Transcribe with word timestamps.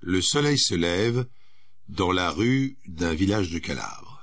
Le 0.00 0.20
soleil 0.20 0.58
se 0.58 0.74
lève 0.74 1.26
dans 1.88 2.12
la 2.12 2.30
rue 2.30 2.78
d'un 2.86 3.14
village 3.14 3.50
de 3.50 3.58
Calabre. 3.58 4.22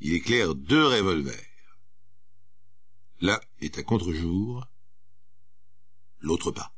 Il 0.00 0.14
éclaire 0.14 0.54
deux 0.54 0.86
revolvers. 0.86 1.34
L'un 3.20 3.40
est 3.60 3.78
à 3.78 3.82
contre-jour, 3.82 4.66
l'autre 6.20 6.52
pas. 6.52 6.72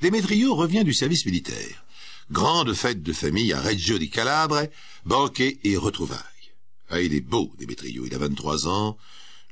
Demetrio 0.00 0.54
revient 0.54 0.84
du 0.84 0.94
service 0.94 1.26
militaire. 1.26 1.84
Grande 2.30 2.74
fête 2.74 3.02
de 3.02 3.12
famille 3.12 3.52
à 3.52 3.60
Reggio 3.60 3.98
di 3.98 4.10
Calabre, 4.10 4.68
banquet 5.06 5.58
et 5.64 5.76
retrouvailles. 5.76 6.20
Ah, 6.88 7.00
il 7.00 7.14
est 7.14 7.20
beau, 7.20 7.52
Demetrio. 7.58 8.04
Il 8.04 8.14
a 8.14 8.18
23 8.18 8.68
ans, 8.68 8.96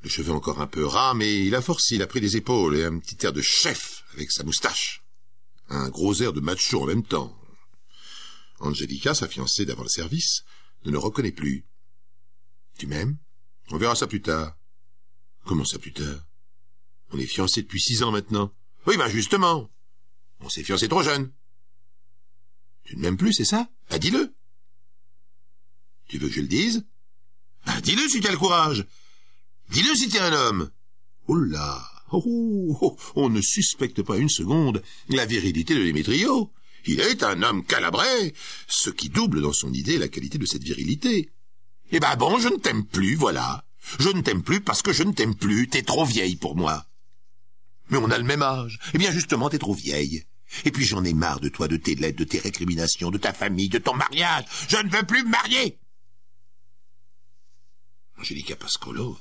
le 0.03 0.09
cheveu 0.09 0.33
encore 0.33 0.61
un 0.61 0.67
peu 0.67 0.85
ras, 0.85 1.15
mais 1.15 1.47
il 1.47 1.55
a 1.55 1.63
force, 1.63 1.91
il 1.91 2.03
a 2.03 2.07
pris 2.07 2.21
les 2.21 2.37
épaules 2.37 2.77
et 2.77 2.85
un 2.85 2.99
petit 2.99 3.25
air 3.25 3.33
de 3.33 3.43
chef 3.43 4.05
avec 4.13 4.31
sa 4.31 4.45
moustache. 4.45 5.04
Un 5.69 5.89
gros 5.89 6.15
air 6.23 6.33
de 6.33 6.41
macho 6.41 6.83
en 6.83 6.87
même 6.87 7.05
temps. 7.05 7.37
Angelica, 8.61 9.15
sa 9.15 9.29
fiancée 9.29 9.65
d'avant 9.65 9.83
le 9.83 9.89
service, 9.89 10.45
ne 10.85 10.91
le 10.91 10.99
reconnaît 10.99 11.33
plus. 11.33 11.65
Tu 12.79 12.87
m'aimes? 12.87 13.17
On 13.71 13.79
verra 13.79 13.95
ça 13.95 14.07
plus 14.07 14.23
tard. 14.23 14.57
Comment 15.45 15.65
ça 15.65 15.79
plus 15.79 15.93
tard? 15.93 16.21
On 17.11 17.19
est 17.19 17.27
fiancés 17.27 17.63
depuis 17.63 17.81
six 17.81 18.03
ans 18.03 18.11
maintenant. 18.11 18.53
Oui, 18.87 18.97
ben 18.97 19.09
justement. 19.09 19.71
On 20.41 20.49
s'est 20.49 20.65
fiancés 20.65 20.89
trop 20.89 21.03
jeune. 21.03 21.33
Tu 22.85 22.97
ne 22.97 23.03
m'aimes 23.03 23.17
plus, 23.17 23.33
c'est 23.33 23.45
ça? 23.45 23.69
Ah, 23.91 23.99
dis-le. 23.99 24.35
Tu 26.09 26.19
veux 26.19 26.29
que 26.29 26.35
je 26.35 26.41
le 26.41 26.49
dise? 26.49 26.87
Ah, 27.65 27.81
dis-le 27.81 28.09
si 28.09 28.21
tu 28.21 28.29
as 28.29 28.33
le 28.33 28.39
courage. 28.39 28.87
Dis-le 29.71 29.95
si 29.95 30.09
tu 30.09 30.17
es 30.17 30.21
un 30.21 30.33
homme. 30.33 30.71
Là 31.29 31.94
oh, 32.13 32.23
oh, 32.27 32.79
oh, 32.81 32.97
On 33.17 33.29
ne 33.29 33.41
suspecte 33.41 34.03
pas 34.03 34.17
une 34.17 34.29
seconde 34.29 34.83
la 35.09 35.27
virilité 35.27 35.75
de 35.75 35.83
Démétrio. 35.83 36.51
Il 36.87 37.01
est 37.01 37.23
un 37.23 37.43
homme 37.43 37.65
calabrais, 37.65 38.35
ce 38.69 38.91
qui 38.91 39.09
double 39.09 39.41
dans 39.41 39.53
son 39.53 39.73
idée 39.73 39.99
la 39.99 40.09
qualité 40.09 40.39
de 40.39 40.47
cette 40.47 40.63
virilité. 40.63 41.31
Eh 41.91 42.01
ben 42.01 42.15
bon, 42.17 42.39
je 42.39 42.49
ne 42.49 42.57
t'aime 42.57 42.85
plus, 42.85 43.15
voilà. 43.15 43.65
Je 43.99 44.09
ne 44.09 44.21
t'aime 44.21 44.43
plus 44.43 44.61
parce 44.61 44.83
que 44.83 44.93
je 44.93 45.03
ne 45.03 45.13
t'aime 45.13 45.35
plus, 45.35 45.69
t'es 45.69 45.83
trop 45.83 46.05
vieille 46.05 46.37
pour 46.37 46.57
moi. 46.57 46.87
Mais 47.91 47.99
on 47.99 48.11
a 48.11 48.19
le 48.19 48.25
même 48.25 48.43
âge. 48.43 48.79
Eh 48.95 48.99
bien 48.99 49.13
justement, 49.13 49.49
t'es 49.49 49.59
trop 49.59 49.75
vieille. 49.75 50.25
Et 50.65 50.71
puis 50.71 50.85
j'en 50.85 51.05
ai 51.05 51.15
marre 51.15 51.41
de 51.41 51.49
toi, 51.49 51.69
de 51.69 51.77
tes 51.77 51.95
lettres, 51.95 52.19
de 52.19 52.25
tes 52.25 52.39
récriminations, 52.39 53.11
de 53.11 53.19
ta 53.19 53.33
famille, 53.33 53.69
de 53.69 53.79
ton 53.79 53.95
mariage. 53.95 54.45
Je 54.69 54.77
ne 54.77 54.91
veux 54.91 55.05
plus 55.05 55.25
me 55.25 55.31
marier. 55.31 55.79
Angelica 58.19 58.57
Pascolo 58.57 59.19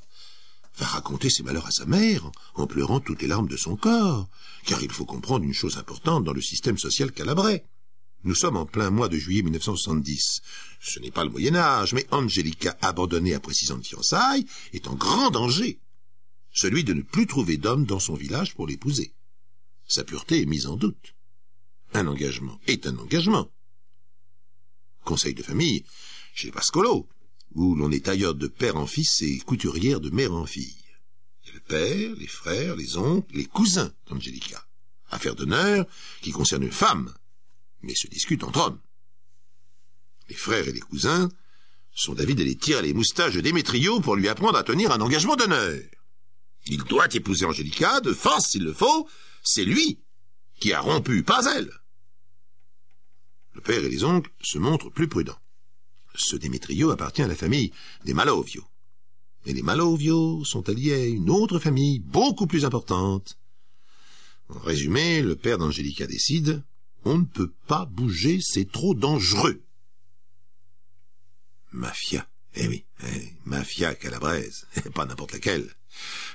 va 0.78 0.86
raconter 0.86 1.30
ses 1.30 1.44
malheurs 1.44 1.68
à 1.68 1.72
sa 1.72 1.86
mère, 1.86 2.32
en 2.56 2.68
pleurant 2.68 3.00
toutes 3.00 3.22
les 3.22 3.28
larmes 3.28 3.48
de 3.48 3.58
son 3.58 3.76
corps, 3.76 4.28
car 4.66 4.82
il 4.82 4.92
faut 4.92 5.06
comprendre 5.06 5.46
une 5.46 5.54
chose 5.54 5.78
importante 5.78 6.24
dans 6.24 6.34
le 6.34 6.42
système 6.42 6.78
social 6.78 7.12
calabrais. 7.12 7.66
Nous 8.24 8.36
sommes 8.36 8.56
en 8.56 8.66
plein 8.66 8.90
mois 8.90 9.10
de 9.10 9.18
juillet 9.18 9.42
1970. 9.42 10.42
Ce 10.80 11.00
n'est 11.00 11.12
pas 11.12 11.26
le 11.26 11.30
Moyen 11.30 11.56
Âge, 11.56 11.94
mais 11.94 12.08
Angelica, 12.12 12.78
abandonnée 12.82 13.34
après 13.34 13.54
six 13.54 13.72
ans 13.72 13.78
de 13.78 13.86
fiançailles, 13.86 14.46
est 14.72 14.88
en 14.88 14.96
grand 14.96 15.30
danger. 15.30 15.80
Celui 16.54 16.84
de 16.84 16.94
ne 16.94 17.02
plus 17.02 17.28
trouver 17.28 17.58
d'homme 17.58 17.86
dans 17.86 18.00
son 18.00 18.16
village 18.16 18.56
pour 18.56 18.68
l'épouser. 18.68 19.14
Sa 19.88 20.04
pureté 20.04 20.42
est 20.42 20.46
mise 20.46 20.68
en 20.68 20.78
doute. 20.78 21.16
Un 21.94 22.08
engagement 22.08 22.60
est 22.68 22.88
un 22.88 22.98
engagement. 22.98 23.52
Conseil 25.04 25.34
de 25.34 25.44
famille 25.44 25.84
chez 26.34 26.52
Pascolo, 26.52 27.08
où 27.56 27.76
l'on 27.76 27.92
est 27.92 28.06
tailleur 28.06 28.36
de 28.36 28.48
père 28.48 28.78
en 28.78 28.88
fils 28.88 29.22
et 29.22 29.40
couturière 29.40 30.00
de 30.00 30.10
mère 30.10 30.34
en 30.34 30.46
fille. 30.46 30.76
Le 31.54 31.60
père, 31.60 32.16
les 32.18 32.28
frères, 32.28 32.76
les 32.76 32.98
oncles, 32.98 33.36
les 33.36 33.46
cousins 33.46 33.94
d'Angelica. 34.08 34.66
Affaire 35.12 35.36
d'honneur 35.36 35.86
qui 36.22 36.32
concerne 36.32 36.64
une 36.64 36.72
femme, 36.72 37.14
mais 37.84 37.94
se 37.94 38.08
discute 38.08 38.44
entre 38.44 38.62
hommes. 38.62 38.80
Les 40.30 40.36
frères 40.36 40.68
et 40.68 40.72
les 40.72 40.80
cousins 40.80 41.30
sont 41.94 42.16
d'avis 42.16 42.34
d'aller 42.34 42.56
tirer 42.56 42.82
les 42.82 42.94
moustaches 42.94 43.36
de 43.36 43.42
Démétrio 43.42 44.00
pour 44.00 44.16
lui 44.16 44.30
apprendre 44.30 44.58
à 44.58 44.64
tenir 44.64 44.92
un 44.92 45.02
engagement 45.02 45.36
d'honneur. 45.36 45.80
Il 46.66 46.84
doit 46.86 47.14
épouser 47.14 47.46
Angelica, 47.46 48.00
de 48.02 48.14
force 48.14 48.50
s'il 48.50 48.64
le 48.64 48.74
faut, 48.74 49.08
c'est 49.44 49.66
lui 49.66 50.00
qui 50.60 50.74
a 50.74 50.80
rompu, 50.80 51.24
pas 51.24 51.46
elle. 51.56 51.72
Le 53.54 53.62
père 53.62 53.84
et 53.84 53.90
les 53.90 54.04
oncles 54.04 54.32
se 54.42 54.58
montrent 54.58 54.90
plus 54.90 55.08
prudents. 55.08 55.38
Ce 56.16 56.36
Démétrio 56.36 56.92
appartient 56.92 57.24
à 57.24 57.28
la 57.28 57.36
famille 57.36 57.72
des 58.06 58.14
Malovio. 58.14 58.64
Et 59.46 59.54
les 59.54 59.62
Malovio 59.62 60.44
sont 60.46 60.70
alliés 60.70 60.94
à 60.94 61.06
une 61.06 61.30
autre 61.30 61.60
famille 61.60 62.00
beaucoup 62.00 62.48
plus 62.48 62.66
importante. 62.66 63.38
En 64.50 64.60
résumé, 64.60 65.22
le 65.22 65.36
père 65.36 65.58
d'Angelica 65.58 66.08
décide 66.08 66.64
on 67.06 67.18
ne 67.18 67.26
peut 67.26 67.52
pas 67.68 67.86
bouger, 67.86 68.40
c'est 68.42 68.72
trop 68.72 68.94
dangereux. 68.94 69.62
Mafia. 71.72 72.28
Eh 72.56 72.68
oui, 72.68 72.86
eh, 73.04 73.34
mafia 73.46 73.96
calabraise, 73.96 74.68
pas 74.94 75.06
n'importe 75.06 75.34
laquelle. 75.34 75.74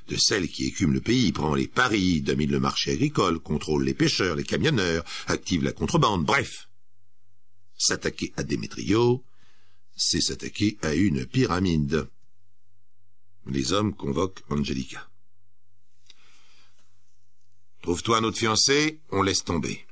De 0.09 0.17
celle 0.17 0.49
qui 0.49 0.67
écume 0.67 0.93
le 0.93 1.01
pays, 1.01 1.33
prend 1.33 1.55
les 1.55 1.69
paris, 1.69 2.23
domine 2.23 2.51
le 2.51 2.61
marché 2.61 2.93
agricole, 2.93 3.39
contrôle 3.39 3.85
les 3.85 3.95
pêcheurs, 3.95 4.35
les 4.35 4.45
camionneurs, 4.45 5.05
active 5.27 5.63
la 5.63 5.73
contrebande, 5.73 6.25
bref. 6.25 6.69
S'attaquer 7.77 8.33
à 8.37 8.43
Démétrio, 8.43 9.25
c'est 9.99 10.21
s'attaquer 10.21 10.79
à 10.83 10.95
une 10.95 11.27
pyramide. 11.27 12.09
Les 13.47 13.73
hommes 13.73 13.95
convoquent 13.95 14.43
Angelica. 14.49 15.09
Trouve-toi 17.83 18.19
un 18.19 18.25
autre 18.25 18.39
fiancé, 18.39 19.01
on 19.11 19.23
laisse 19.23 19.45
tomber. 19.45 19.87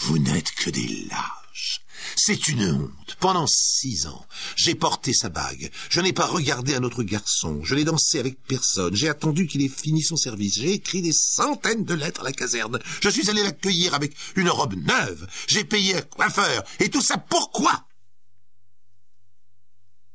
Vous 0.00 0.18
n'êtes 0.18 0.50
que 0.52 0.70
des 0.70 1.06
lâches. 1.06 1.80
C'est 2.16 2.48
une 2.48 2.64
honte. 2.64 3.16
Pendant 3.20 3.46
six 3.46 4.06
ans, 4.06 4.26
j'ai 4.56 4.74
porté 4.74 5.12
sa 5.12 5.28
bague. 5.28 5.70
Je 5.88 6.00
n'ai 6.00 6.12
pas 6.12 6.26
regardé 6.26 6.74
un 6.74 6.82
autre 6.82 7.02
garçon. 7.02 7.62
Je 7.62 7.74
n'ai 7.74 7.84
dansé 7.84 8.18
avec 8.18 8.42
personne. 8.42 8.94
J'ai 8.94 9.08
attendu 9.08 9.46
qu'il 9.46 9.62
ait 9.62 9.68
fini 9.68 10.02
son 10.02 10.16
service. 10.16 10.56
J'ai 10.56 10.72
écrit 10.72 11.00
des 11.00 11.12
centaines 11.12 11.84
de 11.84 11.94
lettres 11.94 12.22
à 12.22 12.24
la 12.24 12.32
caserne. 12.32 12.80
Je 13.00 13.08
suis 13.08 13.30
allé 13.30 13.42
l'accueillir 13.42 13.94
avec 13.94 14.14
une 14.36 14.50
robe 14.50 14.74
neuve. 14.74 15.26
J'ai 15.46 15.64
payé 15.64 15.96
un 15.96 16.02
coiffeur. 16.02 16.64
Et 16.80 16.90
tout 16.90 17.02
ça 17.02 17.18
pourquoi? 17.18 17.86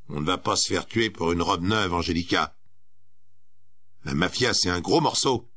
On 0.09 0.21
ne 0.21 0.25
va 0.25 0.37
pas 0.37 0.55
se 0.55 0.67
faire 0.67 0.87
tuer 0.87 1.09
pour 1.09 1.31
une 1.31 1.41
robe 1.41 1.63
neuve, 1.63 1.93
Angélica. 1.93 2.55
La 4.05 4.13
mafia, 4.13 4.53
c'est 4.53 4.69
un 4.69 4.81
gros 4.81 5.01
morceau. 5.01 5.49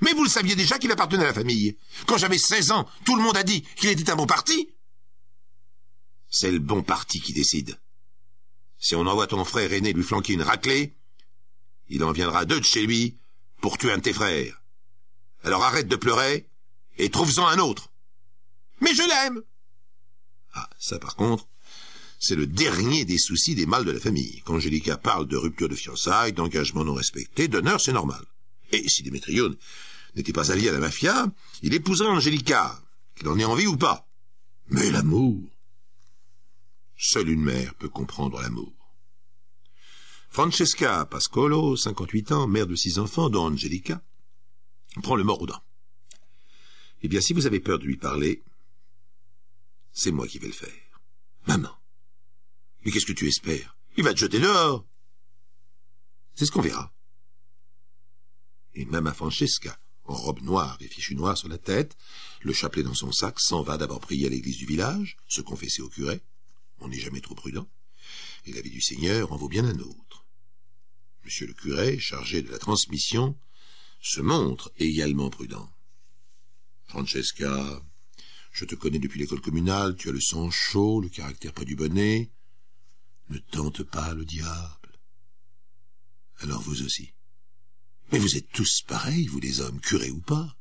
Mais 0.00 0.12
vous 0.14 0.24
le 0.24 0.30
saviez 0.30 0.56
déjà 0.56 0.78
qu'il 0.78 0.90
appartenait 0.90 1.24
à 1.24 1.28
la 1.28 1.34
famille. 1.34 1.76
Quand 2.06 2.16
j'avais 2.16 2.38
16 2.38 2.72
ans, 2.72 2.88
tout 3.04 3.16
le 3.16 3.22
monde 3.22 3.36
a 3.36 3.42
dit 3.42 3.62
qu'il 3.76 3.90
était 3.90 4.10
un 4.10 4.16
bon 4.16 4.26
parti. 4.26 4.74
C'est 6.28 6.50
le 6.50 6.58
bon 6.58 6.82
parti 6.82 7.20
qui 7.20 7.32
décide. 7.32 7.78
Si 8.78 8.96
on 8.96 9.06
envoie 9.06 9.26
ton 9.26 9.44
frère 9.44 9.72
aîné 9.72 9.92
lui 9.92 10.02
flanquer 10.02 10.32
une 10.32 10.42
raclée, 10.42 10.96
il 11.88 12.02
en 12.02 12.12
viendra 12.12 12.46
deux 12.46 12.58
de 12.58 12.64
chez 12.64 12.84
lui 12.84 13.18
pour 13.60 13.78
tuer 13.78 13.92
un 13.92 13.98
de 13.98 14.02
tes 14.02 14.12
frères. 14.12 14.62
Alors 15.44 15.62
arrête 15.62 15.86
de 15.86 15.96
pleurer 15.96 16.48
et 16.96 17.10
trouve-en 17.10 17.46
un 17.46 17.58
autre. 17.58 17.92
Mais 18.80 18.94
je 18.94 19.02
l'aime. 19.02 19.42
Ah, 20.54 20.68
ça 20.78 20.98
par 20.98 21.14
contre, 21.14 21.46
c'est 22.22 22.36
le 22.36 22.46
dernier 22.46 23.04
des 23.04 23.18
soucis 23.18 23.56
des 23.56 23.66
mâles 23.66 23.84
de 23.84 23.90
la 23.90 23.98
famille. 23.98 24.42
Quand 24.44 24.54
Angélica 24.54 24.96
parle 24.96 25.26
de 25.26 25.36
rupture 25.36 25.68
de 25.68 25.74
fiançailles, 25.74 26.32
d'engagement 26.32 26.84
non 26.84 26.94
respecté, 26.94 27.48
d'honneur, 27.48 27.80
c'est 27.80 27.92
normal. 27.92 28.24
Et 28.70 28.88
si 28.88 29.02
Démétrio 29.02 29.52
n'était 30.14 30.32
pas 30.32 30.52
allié 30.52 30.68
à 30.68 30.72
la 30.72 30.78
mafia, 30.78 31.26
il 31.62 31.74
épouserait 31.74 32.08
Angelica, 32.08 32.80
qu'il 33.16 33.26
en 33.26 33.36
ait 33.40 33.44
envie 33.44 33.66
ou 33.66 33.76
pas. 33.76 34.06
Mais 34.68 34.88
l'amour 34.92 35.36
Seule 36.96 37.30
une 37.30 37.42
mère 37.42 37.74
peut 37.74 37.88
comprendre 37.88 38.40
l'amour. 38.40 38.72
Francesca 40.30 41.04
Pascolo, 41.06 41.76
58 41.76 42.30
ans, 42.30 42.46
mère 42.46 42.68
de 42.68 42.76
six 42.76 43.00
enfants, 43.00 43.30
dont 43.30 43.46
Angelica, 43.46 44.00
prend 45.02 45.16
le 45.16 45.24
mort 45.24 45.42
aux 45.42 45.46
dents. 45.46 45.64
Eh 47.02 47.08
bien, 47.08 47.20
si 47.20 47.32
vous 47.32 47.46
avez 47.46 47.58
peur 47.58 47.80
de 47.80 47.84
lui 47.84 47.96
parler, 47.96 48.44
c'est 49.92 50.12
moi 50.12 50.28
qui 50.28 50.38
vais 50.38 50.46
le 50.46 50.52
faire. 50.52 51.00
Maman. 51.48 51.81
Mais 52.84 52.90
qu'est-ce 52.90 53.06
que 53.06 53.12
tu 53.12 53.28
espères? 53.28 53.76
Il 53.96 54.04
va 54.04 54.12
te 54.12 54.18
jeter 54.18 54.40
dehors. 54.40 54.86
C'est 56.34 56.46
ce 56.46 56.50
qu'on 56.50 56.62
verra. 56.62 56.92
Et 58.74 58.84
même 58.86 59.06
à 59.06 59.12
Francesca, 59.12 59.78
en 60.04 60.14
robe 60.14 60.40
noire 60.40 60.76
et 60.80 60.88
fichu 60.88 61.14
noir 61.14 61.36
sur 61.36 61.48
la 61.48 61.58
tête, 61.58 61.96
le 62.40 62.52
chapelet 62.52 62.82
dans 62.82 62.94
son 62.94 63.12
sac, 63.12 63.38
s'en 63.38 63.62
va 63.62 63.76
d'abord 63.76 64.00
prier 64.00 64.26
à 64.26 64.30
l'église 64.30 64.56
du 64.56 64.66
village, 64.66 65.16
se 65.28 65.42
confesser 65.42 65.82
au 65.82 65.88
curé. 65.88 66.20
On 66.80 66.88
n'est 66.88 66.98
jamais 66.98 67.20
trop 67.20 67.34
prudent. 67.34 67.68
Et 68.46 68.52
la 68.52 68.60
vie 68.60 68.70
du 68.70 68.80
Seigneur 68.80 69.32
en 69.32 69.36
vaut 69.36 69.48
bien 69.48 69.64
un 69.64 69.78
autre. 69.78 70.24
Monsieur 71.24 71.46
le 71.46 71.54
curé, 71.54 71.98
chargé 71.98 72.42
de 72.42 72.50
la 72.50 72.58
transmission, 72.58 73.38
se 74.00 74.20
montre 74.20 74.72
également 74.78 75.30
prudent. 75.30 75.72
Francesca, 76.86 77.82
je 78.50 78.64
te 78.64 78.74
connais 78.74 78.98
depuis 78.98 79.20
l'école 79.20 79.40
communale, 79.40 79.96
tu 79.96 80.08
as 80.08 80.12
le 80.12 80.20
sang 80.20 80.50
chaud, 80.50 81.00
le 81.00 81.08
caractère 81.08 81.52
pas 81.52 81.64
du 81.64 81.76
bonnet. 81.76 82.30
Ne 83.32 83.38
tente 83.38 83.82
pas 83.82 84.12
le 84.12 84.26
diable. 84.26 84.98
Alors 86.40 86.60
vous 86.60 86.82
aussi. 86.82 87.14
Mais 88.10 88.18
vous 88.18 88.36
êtes 88.36 88.52
tous 88.52 88.82
pareils, 88.82 89.26
vous 89.26 89.40
les 89.40 89.62
hommes, 89.62 89.80
curés 89.80 90.10
ou 90.10 90.20
pas. 90.20 90.54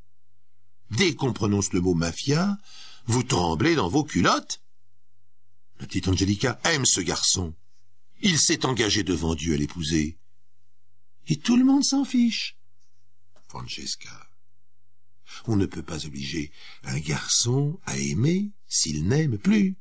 Dès 0.90 1.14
qu'on 1.14 1.34
prononce 1.34 1.74
le 1.74 1.82
mot 1.82 1.96
mafia, 1.96 2.58
vous 3.08 3.24
tremblez 3.24 3.76
dans 3.76 3.90
vos 3.90 4.06
culottes. 4.06 4.62
La 5.82 5.86
petite 5.86 6.08
Angelica 6.08 6.62
aime 6.64 6.86
ce 6.86 7.02
garçon. 7.02 7.54
Il 8.22 8.40
s'est 8.40 8.66
engagé 8.66 9.04
devant 9.04 9.36
Dieu 9.36 9.56
à 9.56 9.58
l'épouser. 9.58 10.18
Et 11.28 11.36
tout 11.36 11.58
le 11.58 11.66
monde 11.66 11.84
s'en 11.84 12.06
fiche. 12.06 12.56
Francesca, 13.50 14.30
on 15.46 15.58
ne 15.58 15.66
peut 15.66 15.84
pas 15.84 16.06
obliger 16.06 16.54
un 16.84 17.00
garçon 17.00 17.82
à 17.86 17.98
aimer 17.98 18.52
s'il 18.70 19.10
n'aime 19.10 19.38
plus. 19.38 19.76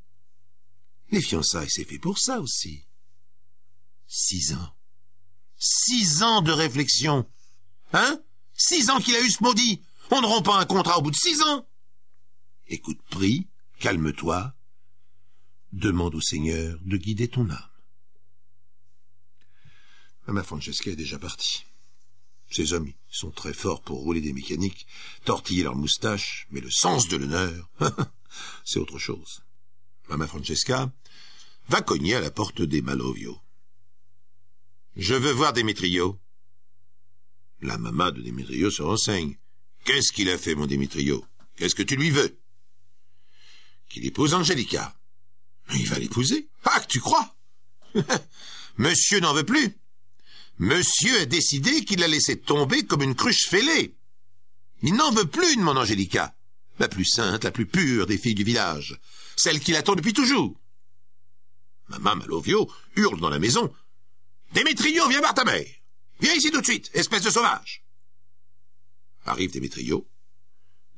Les 1.10 1.20
fiançailles, 1.20 1.70
c'est 1.70 1.84
fait 1.84 1.98
pour 1.98 2.18
ça 2.18 2.40
aussi. 2.40 2.84
Six 4.06 4.54
ans. 4.54 4.74
Six 5.58 6.22
ans 6.22 6.42
de 6.42 6.52
réflexion. 6.52 7.28
Hein? 7.92 8.22
Six 8.54 8.90
ans 8.90 9.00
qu'il 9.00 9.16
a 9.16 9.20
eu 9.20 9.30
ce 9.30 9.42
maudit. 9.42 9.82
On 10.10 10.20
ne 10.20 10.26
rompt 10.26 10.44
pas 10.44 10.58
un 10.58 10.64
contrat 10.64 10.98
au 10.98 11.02
bout 11.02 11.10
de 11.10 11.16
six 11.16 11.42
ans. 11.42 11.66
Écoute, 12.68 13.00
prie, 13.10 13.48
calme-toi. 13.78 14.54
Demande 15.72 16.14
au 16.14 16.20
Seigneur 16.20 16.78
de 16.82 16.96
guider 16.96 17.28
ton 17.28 17.48
âme. 17.50 17.70
Ma 20.26 20.42
Francesca 20.44 20.90
est 20.90 20.96
déjà 20.96 21.18
partie. 21.18 21.64
Ces 22.50 22.72
hommes 22.72 22.92
sont 23.08 23.30
très 23.30 23.52
forts 23.52 23.82
pour 23.82 24.00
rouler 24.00 24.20
des 24.20 24.32
mécaniques, 24.32 24.86
tortiller 25.24 25.62
leurs 25.62 25.76
moustaches, 25.76 26.46
mais 26.50 26.60
le 26.60 26.70
sens 26.70 27.08
de 27.08 27.16
l'honneur, 27.16 27.70
c'est 28.64 28.78
autre 28.78 28.98
chose. 28.98 29.42
Mama 30.10 30.26
Francesca 30.26 30.92
va 31.68 31.82
cogner 31.82 32.16
à 32.16 32.20
la 32.20 32.32
porte 32.32 32.62
des 32.62 32.82
Malovio. 32.82 33.40
Je 34.96 35.14
veux 35.14 35.30
voir 35.30 35.52
Démétrio. 35.52 36.18
La 37.62 37.78
maman 37.78 38.10
de 38.10 38.20
Démétrio 38.20 38.72
se 38.72 38.82
renseigne. 38.82 39.38
Qu'est-ce 39.84 40.12
qu'il 40.12 40.28
a 40.28 40.36
fait, 40.36 40.56
mon 40.56 40.66
Démétrio? 40.66 41.24
Qu'est-ce 41.56 41.76
que 41.76 41.84
tu 41.84 41.94
lui 41.94 42.10
veux? 42.10 42.36
Qu'il 43.88 44.04
épouse 44.04 44.34
Angelica. 44.34 44.96
Il 45.74 45.86
va 45.86 46.00
l'épouser. 46.00 46.48
Ah, 46.64 46.80
tu 46.88 46.98
crois? 46.98 47.36
Monsieur 48.78 49.20
n'en 49.20 49.32
veut 49.32 49.44
plus. 49.44 49.78
Monsieur 50.58 51.20
a 51.20 51.26
décidé 51.26 51.84
qu'il 51.84 52.00
la 52.00 52.08
laissé 52.08 52.36
tomber 52.36 52.84
comme 52.84 53.02
une 53.02 53.14
cruche 53.14 53.46
fêlée. 53.48 53.94
Il 54.82 54.94
n'en 54.94 55.12
veut 55.12 55.26
plus 55.26 55.56
de 55.56 55.62
mon 55.62 55.76
Angélica, 55.76 56.34
la 56.80 56.88
plus 56.88 57.04
sainte, 57.04 57.44
la 57.44 57.52
plus 57.52 57.66
pure 57.66 58.06
des 58.06 58.18
filles 58.18 58.34
du 58.34 58.42
village, 58.42 58.98
celle 59.36 59.60
qui 59.60 59.72
l'attend 59.72 59.94
depuis 59.94 60.14
toujours. 60.14 60.58
Maman 61.88 62.16
Malovio 62.16 62.72
hurle 62.96 63.20
dans 63.20 63.30
la 63.30 63.38
maison. 63.38 63.72
Démétrio, 64.54 65.08
viens 65.08 65.20
voir 65.20 65.34
ta 65.34 65.44
mère. 65.44 65.66
Viens 66.20 66.34
ici 66.34 66.50
tout 66.50 66.60
de 66.60 66.66
suite, 66.66 66.90
espèce 66.94 67.22
de 67.22 67.30
sauvage. 67.30 67.84
Arrive 69.26 69.52
Démétrio, 69.52 70.08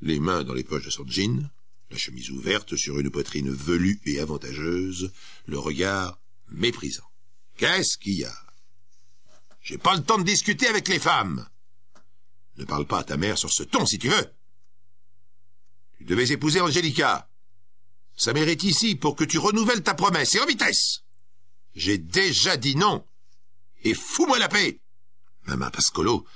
les 0.00 0.20
mains 0.20 0.44
dans 0.44 0.55
les 0.55 0.64
poches 0.64 0.84
de 0.84 0.90
son 0.90 1.06
jean, 1.06 1.50
la 1.90 1.99
chemise 1.99 2.31
ouverte 2.31 2.76
sur 2.76 2.99
une 2.99 3.11
poitrine 3.11 3.50
velue 3.50 4.00
et 4.06 4.20
avantageuse, 4.20 5.12
le 5.46 5.58
regard 5.58 6.20
méprisant. 6.50 7.11
Qu'est-ce 7.56 7.99
qu'il 7.99 8.19
y 8.19 8.25
a? 8.25 8.34
J'ai 9.61 9.79
pas 9.79 9.96
le 9.96 10.02
temps 10.02 10.19
de 10.19 10.25
discuter 10.25 10.69
avec 10.69 10.88
les 10.88 10.99
femmes. 10.99 11.46
Ne 12.56 12.64
parle 12.64 12.87
pas 12.87 13.00
à 13.00 13.05
ta 13.05 13.17
mère 13.17 13.38
sur 13.38 13.50
ce 13.52 13.62
ton 13.62 13.84
si 13.84 13.99
tu 13.99 14.08
veux. 14.08 14.32
Tu 16.02 16.08
devais 16.08 16.32
épouser 16.32 16.60
Angélica. 16.60 17.28
Sa 18.16 18.32
mère 18.32 18.49
est 18.49 18.64
ici 18.64 18.96
pour 18.96 19.14
que 19.14 19.22
tu 19.22 19.38
renouvelles 19.38 19.84
ta 19.84 19.94
promesse 19.94 20.34
et 20.34 20.40
en 20.40 20.46
vitesse. 20.46 21.04
J'ai 21.76 21.96
déjà 21.96 22.56
dit 22.56 22.75
non. 22.75 23.06
Et 23.84 23.94
fous-moi 23.94 24.40
la 24.40 24.49
paix. 24.49 24.81
Maman 25.46 25.70
Pascolo 25.70 26.26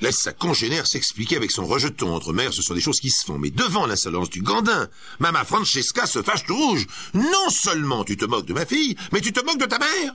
laisse 0.00 0.20
sa 0.20 0.32
congénère 0.32 0.86
s'expliquer 0.86 1.34
avec 1.34 1.50
son 1.50 1.66
rejeton. 1.66 2.14
Entre 2.14 2.32
mères, 2.32 2.54
ce 2.54 2.62
sont 2.62 2.74
des 2.74 2.80
choses 2.80 3.00
qui 3.00 3.10
se 3.10 3.24
font. 3.24 3.36
Mais 3.36 3.50
devant 3.50 3.86
l'insolence 3.86 4.30
du 4.30 4.42
gandin, 4.42 4.88
Mama 5.18 5.44
Francesca 5.44 6.06
se 6.06 6.22
fâche 6.22 6.44
tout 6.44 6.54
rouge. 6.56 6.86
Non 7.14 7.50
seulement 7.50 8.04
tu 8.04 8.16
te 8.16 8.24
moques 8.24 8.46
de 8.46 8.54
ma 8.54 8.64
fille, 8.64 8.96
mais 9.10 9.20
tu 9.20 9.32
te 9.32 9.44
moques 9.44 9.58
de 9.58 9.66
ta 9.66 9.80
mère. 9.80 10.14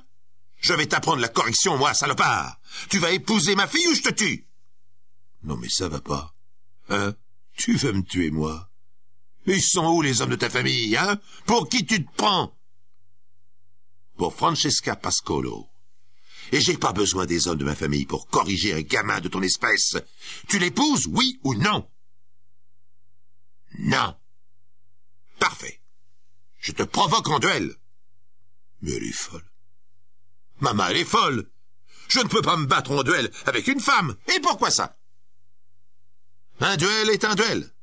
Je 0.62 0.74
vais 0.74 0.86
t'apprendre 0.86 1.20
la 1.22 1.28
correction, 1.28 1.78
moi, 1.78 1.94
salopard. 1.94 2.62
Tu 2.88 3.00
vas 3.00 3.12
épouser 3.12 3.56
ma 3.56 3.68
fille 3.68 3.90
ou 3.90 3.94
je 3.94 4.04
te 4.04 4.14
tue? 4.14 4.48
Non 5.44 5.58
mais 5.58 5.70
ça 5.70 5.90
va 5.90 6.00
pas. 6.00 6.34
Hein? 6.88 7.14
Tu 7.58 7.76
veux 7.76 7.92
me 7.92 8.04
tuer, 8.04 8.32
moi? 8.32 8.69
Ils 9.50 9.64
sont 9.64 9.88
où 9.88 10.04
les 10.04 10.22
hommes 10.22 10.30
de 10.30 10.36
ta 10.36 10.50
famille, 10.50 10.96
hein? 10.96 11.20
Pour 11.48 11.70
qui 11.70 11.84
tu 11.84 12.06
te 12.06 12.16
prends? 12.16 12.56
Pour 14.16 14.36
Francesca 14.36 14.96
Pascolo. 14.96 15.68
Et 16.52 16.62
j'ai 16.62 16.78
pas 16.78 16.94
besoin 16.94 17.26
des 17.26 17.48
hommes 17.48 17.58
de 17.58 17.66
ma 17.66 17.76
famille 17.76 18.06
pour 18.06 18.28
corriger 18.28 18.76
un 18.76 18.82
gamin 18.82 19.20
de 19.22 19.28
ton 19.28 19.42
espèce. 19.42 19.98
Tu 20.48 20.60
l'épouses, 20.60 21.08
oui 21.08 21.40
ou 21.44 21.56
non? 21.56 21.90
Non. 23.80 24.16
Parfait. 25.40 25.82
Je 26.60 26.72
te 26.72 26.84
provoque 26.84 27.30
en 27.30 27.40
duel. 27.40 27.76
Mais 28.82 28.92
elle 28.92 29.04
est 29.04 29.12
folle. 29.12 29.50
Maman, 30.60 30.88
elle 30.90 30.98
est 30.98 31.06
folle. 31.06 31.50
Je 32.08 32.20
ne 32.20 32.28
peux 32.28 32.44
pas 32.44 32.58
me 32.58 32.68
battre 32.68 32.92
en 32.92 33.02
duel 33.02 33.32
avec 33.48 33.68
une 33.68 33.80
femme. 33.80 34.16
Et 34.36 34.40
pourquoi 34.42 34.70
ça? 34.70 34.96
Un 36.60 36.78
duel 36.78 37.10
est 37.10 37.24
un 37.24 37.34
duel. 37.34 37.74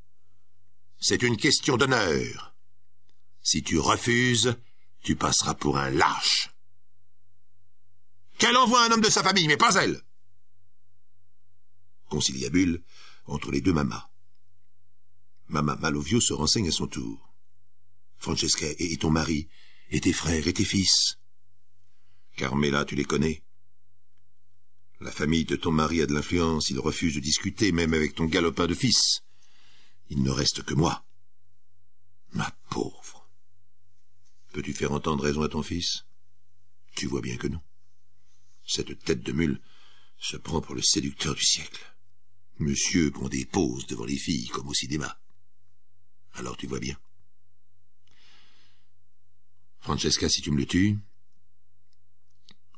C'est 0.98 1.22
une 1.22 1.36
question 1.36 1.76
d'honneur. 1.76 2.54
Si 3.42 3.62
tu 3.62 3.78
refuses, 3.78 4.56
tu 5.02 5.14
passeras 5.14 5.54
pour 5.54 5.78
un 5.78 5.90
lâche. 5.90 6.50
Qu'elle 8.38 8.56
envoie 8.56 8.84
un 8.84 8.90
homme 8.90 9.00
de 9.00 9.10
sa 9.10 9.22
famille, 9.22 9.46
mais 9.46 9.56
pas 9.56 9.74
elle. 9.74 10.02
Conciliabule 12.08 12.82
entre 13.26 13.50
les 13.50 13.60
deux 13.60 13.72
mamas. 13.72 14.08
Mama 15.48 15.76
Malovio 15.76 16.20
se 16.20 16.32
renseigne 16.32 16.68
à 16.68 16.72
son 16.72 16.86
tour. 16.86 17.32
Francesca 18.16 18.66
et 18.78 18.96
ton 18.96 19.10
mari, 19.10 19.48
et 19.90 20.00
tes 20.00 20.12
frères 20.12 20.46
et 20.48 20.52
tes 20.52 20.64
fils. 20.64 21.18
Carmela, 22.36 22.84
tu 22.84 22.94
les 22.94 23.04
connais. 23.04 23.42
La 25.00 25.12
famille 25.12 25.44
de 25.44 25.56
ton 25.56 25.70
mari 25.70 26.02
a 26.02 26.06
de 26.06 26.14
l'influence, 26.14 26.70
il 26.70 26.80
refuse 26.80 27.14
de 27.14 27.20
discuter 27.20 27.70
même 27.70 27.94
avec 27.94 28.14
ton 28.14 28.24
galopin 28.24 28.66
de 28.66 28.74
fils. 28.74 29.22
Il 30.08 30.22
ne 30.22 30.30
reste 30.30 30.62
que 30.62 30.74
moi. 30.74 31.04
Ma 32.32 32.50
pauvre. 32.70 33.28
Peux-tu 34.52 34.72
faire 34.72 34.92
entendre 34.92 35.24
raison 35.24 35.42
à 35.42 35.48
ton 35.48 35.62
fils? 35.62 36.04
Tu 36.94 37.06
vois 37.06 37.20
bien 37.20 37.36
que 37.36 37.48
non. 37.48 37.60
Cette 38.66 38.98
tête 39.04 39.22
de 39.22 39.32
mule 39.32 39.60
se 40.18 40.36
prend 40.36 40.60
pour 40.60 40.74
le 40.74 40.82
séducteur 40.82 41.34
du 41.34 41.44
siècle. 41.44 41.94
Monsieur 42.58 43.10
prend 43.10 43.28
des 43.28 43.44
poses 43.44 43.86
devant 43.86 44.06
les 44.06 44.16
filles 44.16 44.48
comme 44.48 44.68
au 44.68 44.74
cinéma. 44.74 45.20
Alors 46.34 46.56
tu 46.56 46.66
vois 46.66 46.80
bien. 46.80 46.98
Francesca, 49.80 50.28
si 50.28 50.40
tu 50.42 50.50
me 50.50 50.58
le 50.58 50.66
tues, 50.66 50.98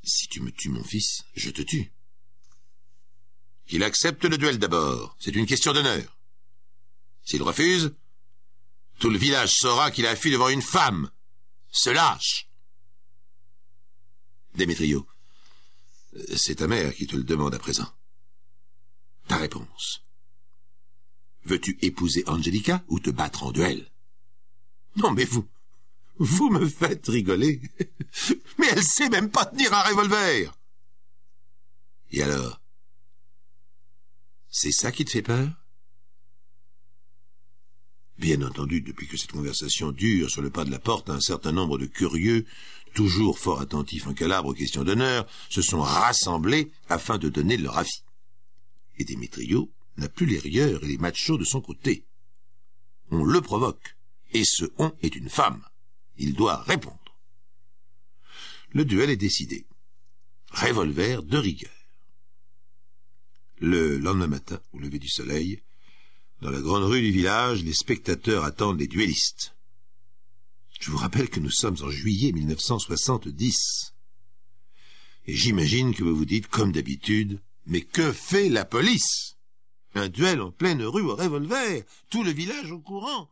si 0.03 0.29
tu 0.29 0.41
me 0.41 0.51
tues 0.51 0.69
mon 0.69 0.85
fils, 0.85 1.23
je 1.35 1.51
te 1.51 1.63
tue. 1.63 1.93
Qu'il 3.67 3.83
accepte 3.83 4.25
le 4.25 4.37
duel 4.37 4.59
d'abord, 4.59 5.17
c'est 5.21 5.35
une 5.35 5.47
question 5.47 5.73
d'honneur. 5.73 6.18
S'il 7.29 7.43
refuse, 7.43 7.93
tout 8.99 9.11
le 9.11 9.19
village 9.19 9.53
saura 9.53 9.91
qu'il 9.91 10.07
a 10.07 10.17
fui 10.17 10.31
devant 10.31 10.49
une 10.49 10.63
femme. 10.63 11.11
Se 11.71 11.91
lâche. 11.91 12.49
Démétrio, 14.55 15.07
c'est 16.35 16.55
ta 16.55 16.67
mère 16.67 16.95
qui 16.95 17.07
te 17.07 17.17
le 17.17 17.25
demande 17.25 17.55
à 17.55 17.59
présent. 17.59 17.93
Ta 19.27 19.37
réponse. 19.37 20.07
Veux-tu 21.45 21.79
épouser 21.83 22.25
Angelica 22.27 22.83
ou 22.89 22.99
te 22.99 23.11
battre 23.11 23.43
en 23.43 23.53
duel? 23.53 23.93
Non 24.97 25.11
mais 25.11 25.27
vous, 25.27 25.47
vous 26.17 26.49
me 26.49 26.67
faites 26.67 27.09
rigoler. 27.09 27.61
Mais 28.59 28.69
elle 28.69 28.83
sait 28.83 29.11
même 29.11 29.31
pas 29.31 29.45
tenir 29.45 29.75
un 29.75 29.83
revolver. 29.83 30.59
Et 32.11 32.23
alors? 32.23 32.63
C'est 34.49 34.73
ça 34.73 34.91
qui 34.91 35.05
te 35.05 35.11
fait 35.11 35.23
peur? 35.23 35.58
Bien 38.19 38.43
entendu, 38.43 38.81
depuis 38.81 39.07
que 39.07 39.17
cette 39.17 39.31
conversation 39.31 39.93
dure 39.93 40.29
sur 40.29 40.43
le 40.43 40.51
pas 40.51 40.65
de 40.65 40.73
la 40.73 40.81
porte, 40.81 41.09
un 41.09 41.21
certain 41.21 41.53
nombre 41.53 41.79
de 41.79 41.87
curieux, 41.87 42.47
toujours 42.93 43.39
fort 43.39 43.61
attentifs 43.61 44.09
en 44.09 44.15
calabre 44.15 44.49
aux 44.49 44.55
questions 44.55 44.83
d'honneur, 44.83 45.25
se 45.49 45.63
sont 45.63 45.81
rassemblés 45.81 46.73
afin 46.89 47.17
de 47.17 47.29
donner 47.29 47.57
leur 47.57 47.79
avis. 47.79 48.03
Et 48.99 49.05
Démétrio 49.05 49.71
n'a 49.97 50.09
plus 50.09 50.27
les 50.27 50.41
rieurs 50.41 50.83
et 50.83 50.89
les 50.89 50.99
machos 50.99 51.39
de 51.39 51.45
son 51.45 51.61
côté. 51.61 52.05
On 53.13 53.25
le 53.25 53.41
provoque, 53.41 53.97
et 54.33 54.45
ce 54.45 54.65
on 54.79 54.93
est 55.03 55.15
une 55.15 55.31
femme. 55.31 55.65
Il 56.17 56.35
doit 56.35 56.63
répondre. 56.63 56.99
Le 58.71 58.85
duel 58.85 59.11
est 59.11 59.17
décidé. 59.17 59.65
Revolver 60.51 61.23
de 61.23 61.39
rigueur. 61.39 61.71
Le 63.61 63.99
lendemain 63.99 64.27
matin, 64.27 64.61
au 64.73 64.81
lever 64.81 64.99
du 64.99 65.09
soleil, 65.09 65.63
dans 66.41 66.51
la 66.51 66.61
grande 66.61 66.85
rue 66.85 67.01
du 67.01 67.11
village, 67.11 67.65
les 67.65 67.73
spectateurs 67.73 68.45
attendent 68.45 68.79
les 68.79 68.87
duellistes. 68.87 69.55
Je 70.81 70.91
vous 70.91 70.97
rappelle 70.97 71.29
que 71.29 71.41
nous 71.41 71.51
sommes 71.51 71.77
en 71.83 71.91
juillet 71.91 72.33
1970. 72.33 73.95
Et 75.27 75.35
j'imagine 75.35 75.95
que 75.95 76.05
vous 76.05 76.15
vous 76.15 76.25
dites, 76.25 76.47
comme 76.47 76.73
d'habitude, 76.73 77.41
mais 77.67 77.81
que 77.81 78.13
fait 78.13 78.49
la 78.49 78.65
police? 78.65 79.37
Un 79.95 80.09
duel 80.09 80.41
en 80.41 80.53
pleine 80.53 80.83
rue 80.83 81.03
au 81.03 81.17
revolver, 81.17 81.85
tout 82.11 82.23
le 82.23 82.31
village 82.31 82.71
au 82.71 82.79
courant. 82.79 83.29